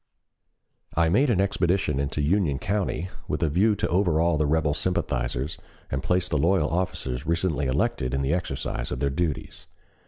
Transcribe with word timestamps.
I 0.95 1.09
made 1.09 1.29
an 1.29 1.39
expedition 1.39 1.99
into 1.99 2.23
Union 2.23 2.57
County 2.57 3.11
with 3.27 3.43
a 3.43 3.49
view 3.49 3.75
to 3.75 3.87
overawe 3.87 4.35
the 4.35 4.47
rebel 4.47 4.73
sympathizers 4.73 5.59
and 5.91 6.01
place 6.01 6.27
the 6.27 6.39
loyal 6.39 6.71
officers 6.71 7.27
recently 7.27 7.67
elected 7.67 8.11
in 8.15 8.23
the 8.23 8.33
exercise 8.33 8.91
of 8.91 8.97
their 8.99 9.11
duties. 9.11 9.67